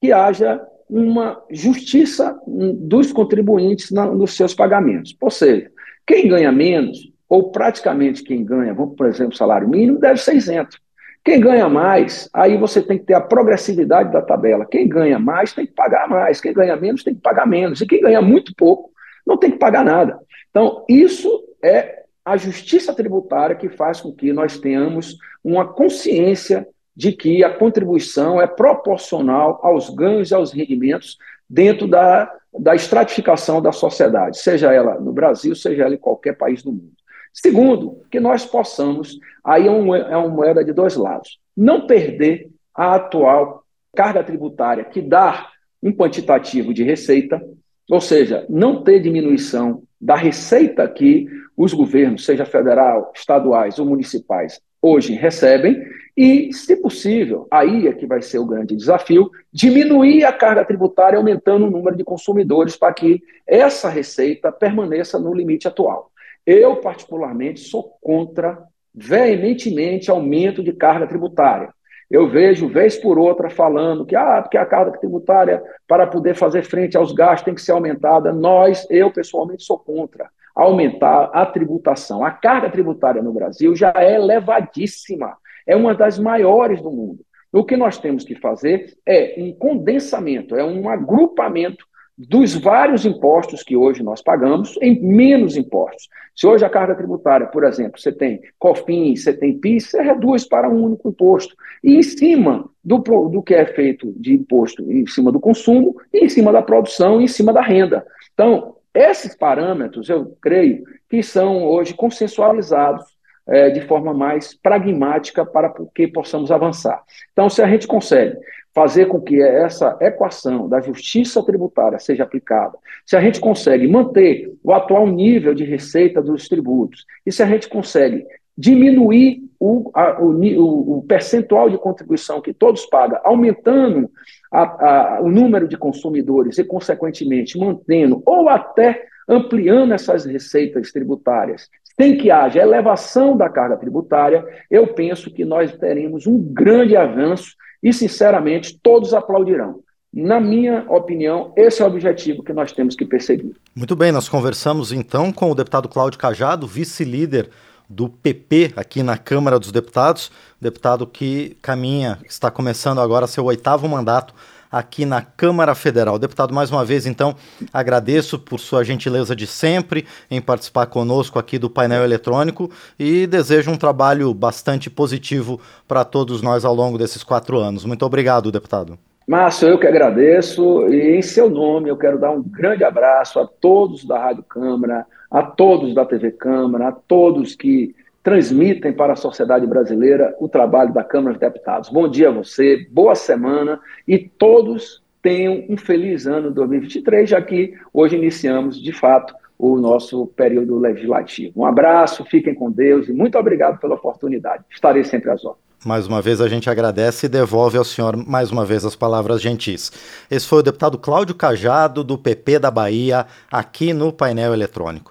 que 0.01 0.13
haja 0.13 0.61
uma 0.89 1.43
justiça 1.51 2.39
dos 2.47 3.13
contribuintes 3.13 3.91
na, 3.91 4.07
nos 4.07 4.37
seus 4.37 4.55
pagamentos. 4.55 5.17
Ou 5.21 5.31
seja, 5.31 5.71
quem 6.07 6.29
ganha 6.29 6.53
menos, 6.53 7.12
ou 7.33 7.51
praticamente 7.51 8.23
quem 8.23 8.45
ganha, 8.45 8.75
vamos, 8.75 8.95
por 8.95 9.07
exemplo, 9.07 9.35
salário 9.35 9.67
mínimo, 9.67 9.99
deve 9.99 10.21
ser 10.21 10.35
isento. 10.35 10.77
Quem 11.25 11.41
ganha 11.41 11.67
mais, 11.67 12.29
aí 12.31 12.59
você 12.59 12.83
tem 12.83 12.99
que 12.99 13.07
ter 13.07 13.15
a 13.15 13.23
progressividade 13.23 14.13
da 14.13 14.21
tabela. 14.21 14.67
Quem 14.67 14.87
ganha 14.87 15.19
mais 15.19 15.55
tem 15.55 15.65
que 15.65 15.73
pagar 15.73 16.07
mais, 16.07 16.43
quem 16.43 16.53
ganha 16.53 16.77
menos 16.77 17.03
tem 17.03 17.15
que 17.15 17.23
pagar 17.23 17.47
menos. 17.47 17.81
E 17.81 17.87
quem 17.87 18.03
ganha 18.03 18.21
muito 18.21 18.55
pouco 18.55 18.91
não 19.27 19.39
tem 19.39 19.51
que 19.51 19.57
pagar 19.57 19.83
nada. 19.83 20.21
Então, 20.51 20.85
isso 20.87 21.43
é 21.65 22.03
a 22.23 22.37
justiça 22.37 22.93
tributária 22.93 23.57
que 23.57 23.71
faz 23.71 23.99
com 23.99 24.13
que 24.13 24.31
nós 24.31 24.59
tenhamos 24.59 25.17
uma 25.43 25.67
consciência 25.67 26.69
de 26.95 27.13
que 27.13 27.43
a 27.43 27.57
contribuição 27.57 28.43
é 28.43 28.47
proporcional 28.47 29.59
aos 29.63 29.89
ganhos 29.89 30.31
e 30.31 30.35
aos 30.35 30.53
rendimentos 30.53 31.17
dentro 31.49 31.89
da, 31.89 32.31
da 32.59 32.75
estratificação 32.75 33.63
da 33.63 33.73
sociedade, 33.73 34.37
seja 34.37 34.71
ela 34.71 35.01
no 35.01 35.15
Brasil, 35.15 35.57
seja 35.57 35.85
ela 35.85 35.95
em 35.95 35.99
qualquer 35.99 36.37
país 36.37 36.63
do 36.63 36.71
mundo. 36.71 37.02
Segundo, 37.33 38.03
que 38.11 38.21
nós 38.21 38.45
possamos, 38.45 39.19
aí 39.45 39.67
é, 39.67 39.67
é 39.67 40.17
uma 40.17 40.29
moeda 40.29 40.65
de 40.65 40.73
dois 40.73 40.97
lados, 40.97 41.39
não 41.57 41.87
perder 41.87 42.51
a 42.75 42.97
atual 42.97 43.65
carga 43.95 44.23
tributária 44.23 44.85
que 44.85 45.01
dá 45.01 45.49
um 45.83 45.93
quantitativo 45.93 46.73
de 46.73 46.83
receita, 46.83 47.43
ou 47.91 48.01
seja, 48.01 48.47
não 48.49 48.83
ter 48.83 49.01
diminuição 49.01 49.83
da 50.01 50.15
receita 50.15 50.87
que 50.89 51.27
os 51.57 51.73
governos, 51.73 52.25
seja 52.25 52.45
federal, 52.45 53.13
estaduais 53.15 53.79
ou 53.79 53.87
municipais, 53.87 54.61
hoje 54.81 55.15
recebem, 55.15 55.81
e, 56.17 56.53
se 56.53 56.77
possível, 56.77 57.47
aí 57.51 57.87
é 57.87 57.93
que 57.93 58.07
vai 58.07 58.21
ser 58.21 58.39
o 58.39 58.47
grande 58.47 58.77
desafio, 58.77 59.31
diminuir 59.53 60.25
a 60.25 60.33
carga 60.33 60.65
tributária 60.65 61.17
aumentando 61.17 61.67
o 61.67 61.71
número 61.71 61.97
de 61.97 62.05
consumidores 62.05 62.77
para 62.77 62.93
que 62.93 63.23
essa 63.47 63.89
receita 63.89 64.53
permaneça 64.53 65.19
no 65.19 65.33
limite 65.33 65.67
atual. 65.67 66.12
Eu, 66.47 66.77
particularmente, 66.77 67.61
sou 67.61 67.97
contra 68.01 68.59
veementemente 68.95 70.11
aumento 70.11 70.63
de 70.63 70.73
carga 70.73 71.07
tributária. 71.07 71.73
Eu 72.11 72.29
vejo, 72.29 72.69
vez 72.69 72.97
por 72.97 73.19
outra, 73.19 73.49
falando 73.49 74.05
que, 74.05 74.15
ah, 74.15 74.43
porque 74.43 74.59
a 74.59 74.67
carga 74.67 74.99
tributária, 74.99 75.63
para 75.89 76.07
poder 76.07 76.35
fazer 76.35 76.63
frente 76.63 76.97
aos 76.97 77.13
gastos, 77.13 77.45
tem 77.45 77.55
que 77.55 77.63
ser 77.63 77.73
aumentada. 77.73 78.33
Nós, 78.33 78.87
eu 78.91 79.11
pessoalmente, 79.11 79.63
sou 79.63 79.79
contra 79.79 80.29
aumentar 80.55 81.31
a 81.33 81.47
tributação. 81.47 82.25
A 82.25 82.31
carga 82.31 82.71
tributária 82.71 83.23
no 83.23 83.33
Brasil 83.33 83.75
já 83.75 83.93
é 83.97 84.15
elevadíssima, 84.15 85.37
é 85.67 85.75
uma 85.75 85.95
das 85.95 86.19
maiores 86.19 86.81
do 86.83 86.91
mundo. 86.91 87.25
O 87.53 87.65
que 87.65 87.77
nós 87.77 87.99
temos 87.99 88.25
que 88.25 88.35
fazer 88.35 88.95
é 89.07 89.35
um 89.39 89.53
condensamento, 89.53 90.57
é 90.57 90.65
um 90.65 90.89
agrupamento 90.89 91.85
dos 92.17 92.55
vários 92.55 93.07
impostos 93.07 93.63
que 93.63 93.77
hoje 93.77 94.03
nós 94.03 94.23
pagamos 94.23 94.79
em 94.81 95.01
menos 95.01 95.57
impostos. 95.57 96.09
Se 96.37 96.47
hoje 96.47 96.65
a 96.65 96.71
carga 96.71 96.95
tributária, 96.95 97.47
por 97.47 97.65
exemplo, 97.65 98.01
você 98.01 98.13
tem 98.13 98.41
COFINS, 98.59 99.25
você 99.25 99.33
tem 99.33 99.59
PIS, 99.59 99.91
você 99.91 100.03
reduz 100.03 100.47
para 100.47 100.69
um 100.69 100.85
único 100.85 101.09
imposto. 101.09 101.55
E 101.83 101.97
em 101.97 102.03
cima 102.03 102.69
do, 102.85 102.99
do 102.99 103.43
que 103.43 103.55
é 103.55 103.67
feito 103.67 104.13
de 104.17 104.35
imposto, 104.35 104.91
em 104.91 105.07
cima 105.07 105.33
do 105.33 105.41
consumo, 105.41 105.97
em 106.13 106.29
cima 106.29 106.53
da 106.53 106.63
produção, 106.63 107.21
em 107.21 107.29
cima 107.29 107.53
da 107.53 107.63
renda. 107.63 108.07
Então, 108.33 108.77
esses 108.95 109.35
parâmetros, 109.35 110.09
eu 110.09 110.37
creio, 110.41 110.85
que 111.09 111.23
são 111.23 111.65
hoje 111.65 111.95
consensualizados 111.95 113.05
é, 113.47 113.71
de 113.71 113.81
forma 113.83 114.15
mais 114.15 114.55
pragmática 114.55 115.45
para 115.45 115.73
que 115.95 116.07
possamos 116.07 116.51
avançar. 116.51 117.03
Então, 117.33 117.49
se 117.49 117.63
a 117.63 117.67
gente 117.67 117.87
consegue 117.87 118.37
fazer 118.75 119.07
com 119.07 119.21
que 119.21 119.41
essa 119.41 119.97
equação 120.01 120.69
da 120.69 120.81
justiça 120.81 121.43
tributária 121.45 121.99
seja 121.99 122.23
aplicada, 122.23 122.79
se 123.05 123.17
a 123.17 123.21
gente 123.21 123.41
consegue 123.41 123.87
manter 123.87 124.53
o 124.63 124.73
atual 124.73 125.07
nível 125.07 125.55
de 125.55 125.65
receita 125.65 126.23
dos 126.23 126.49
tributos, 126.49 127.05
e 127.27 127.33
se 127.33 127.43
a 127.43 127.47
gente 127.47 127.69
consegue 127.69 128.27
diminuir 128.57 129.43
o, 129.59 129.91
a, 129.95 130.21
o, 130.21 130.99
o, 130.99 131.03
percentual 131.03 131.71
de 131.71 131.79
contribuição 131.79 132.41
que 132.41 132.53
todos 132.53 132.85
pagam, 132.87 133.21
aumentando 133.25 134.11
a, 134.51 134.63
a, 134.63 135.21
o 135.23 135.31
número 135.31 135.69
de 135.69 135.77
consumidores 135.77 136.59
e, 136.59 136.65
consequentemente, 136.65 137.59
mantendo 137.59 138.23
ou 138.27 138.49
até 138.49 139.07
ampliando 139.29 139.95
essas 139.95 140.25
receitas 140.25 140.91
tributárias, 140.91 141.69
sem 141.99 142.17
que 142.17 142.31
haja 142.31 142.61
elevação 142.61 143.37
da 143.37 143.49
carga 143.49 143.77
tributária, 143.77 144.45
eu 144.71 144.89
penso 144.89 145.33
que 145.33 145.45
nós 145.45 145.77
teremos 145.77 146.27
um 146.27 146.39
grande 146.39 146.97
avanço 146.97 147.55
e, 147.83 147.93
sinceramente, 147.93 148.79
todos 148.83 149.13
aplaudirão. 149.13 149.81
Na 150.13 150.39
minha 150.39 150.85
opinião, 150.89 151.53
esse 151.57 151.81
é 151.81 151.85
o 151.85 151.89
objetivo 151.89 152.43
que 152.43 152.53
nós 152.53 152.71
temos 152.71 152.95
que 152.95 153.05
perseguir. 153.05 153.57
Muito 153.75 153.97
bem, 153.97 154.13
nós 154.13 154.29
conversamos 154.29 154.93
então 154.93 155.33
com 155.33 155.51
o 155.51 155.55
deputado 155.55 155.89
Cláudio 155.89 156.19
Cajado, 156.19 156.67
vice-líder 156.67 157.49
do 157.89 158.09
PP 158.09 158.73
aqui 158.77 159.03
na 159.03 159.17
Câmara 159.17 159.59
dos 159.59 159.73
Deputados, 159.73 160.31
deputado 160.61 161.07
que 161.07 161.57
caminha, 161.63 162.19
está 162.29 162.51
começando 162.51 163.01
agora 163.01 163.27
seu 163.27 163.45
oitavo 163.45 163.89
mandato 163.89 164.35
aqui 164.73 165.05
na 165.05 165.21
Câmara 165.21 165.75
Federal. 165.75 166.19
Deputado, 166.19 166.55
mais 166.55 166.71
uma 166.71 166.85
vez, 166.85 167.07
então, 167.07 167.37
agradeço 167.73 168.39
por 168.39 168.59
sua 168.59 168.83
gentileza 168.83 169.37
de 169.37 169.47
sempre 169.47 170.07
em 170.31 170.41
participar 170.41 170.87
conosco 170.87 171.39
aqui 171.39 171.59
do 171.59 171.69
painel 171.69 172.03
eletrônico 172.03 172.71
e 172.99 173.27
desejo 173.27 173.71
um 173.71 173.77
trabalho 173.77 174.33
bastante 174.33 174.89
positivo 174.89 175.61
para 175.87 176.05
todos 176.05 176.41
nós 176.41 176.65
ao 176.65 176.75
longo 176.75 176.97
desses 176.97 177.23
quatro 177.23 177.59
anos. 177.59 177.85
Muito 177.85 178.07
obrigado, 178.07 178.51
deputado. 178.51 178.99
Márcio, 179.27 179.69
eu 179.69 179.79
que 179.79 179.87
agradeço 179.87 180.89
e 180.89 181.17
em 181.17 181.23
seu 181.23 181.49
nome 181.49 181.89
eu 181.89 181.97
quero 181.97 182.19
dar 182.19 182.33
um 182.33 182.43
grande 182.43 182.83
abraço 182.83 183.39
a 183.39 183.47
todos 183.47 184.05
da 184.05 184.19
Rádio 184.19 184.43
Câmara, 184.43 185.07
a 185.31 185.43
todos 185.43 185.95
da 185.95 186.05
TV 186.05 186.33
Câmara, 186.33 186.89
a 186.89 186.93
todos 186.93 187.55
que 187.55 187.95
transmitem 188.23 188.93
para 188.93 189.15
a 189.15 189.17
sociedade 189.17 189.67
brasileira 189.67 190.35
o 190.39 190.49
trabalho 190.49 190.93
da 190.93 191.03
Câmara 191.03 191.35
dos 191.35 191.41
Deputados. 191.41 191.89
Bom 191.89 192.09
dia 192.09 192.29
a 192.29 192.33
você, 192.33 192.87
boa 192.91 193.15
semana 193.15 193.81
e 194.07 194.19
todos 194.19 195.03
tenham 195.21 195.65
um 195.69 195.77
feliz 195.77 196.27
ano 196.27 196.51
2023, 196.51 197.31
já 197.31 197.41
que 197.41 197.75
hoje 197.93 198.17
iniciamos, 198.17 198.81
de 198.81 198.93
fato, 198.93 199.35
o 199.59 199.77
nosso 199.77 200.27
período 200.37 200.79
legislativo. 200.79 201.61
Um 201.61 201.65
abraço, 201.65 202.25
fiquem 202.25 202.55
com 202.55 202.71
Deus 202.71 203.09
e 203.09 203.13
muito 203.13 203.39
obrigado 203.39 203.79
pela 203.79 203.95
oportunidade. 203.95 204.65
Estarei 204.71 205.05
sempre 205.05 205.31
às 205.31 205.45
ordens. 205.45 205.63
Mais 205.85 206.07
uma 206.07 206.23
vez 206.23 206.41
a 206.41 206.47
gente 206.47 206.71
agradece 206.71 207.27
e 207.27 207.29
devolve 207.29 207.77
ao 207.77 207.85
senhor 207.85 208.17
mais 208.17 208.53
uma 208.53 208.65
vez 208.65 208.85
as 208.85 208.95
palavras 208.95 209.43
gentis. 209.43 209.91
Esse 210.31 210.47
foi 210.47 210.61
o 210.61 210.63
deputado 210.63 210.97
Cláudio 210.97 211.35
Cajado, 211.35 212.05
do 212.05 212.17
PP 212.17 212.61
da 212.61 212.71
Bahia, 212.71 213.27
aqui 213.51 213.93
no 213.93 214.13
painel 214.13 214.55
eletrônico. 214.55 215.11